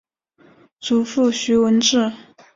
[0.79, 2.11] 祖父徐文质。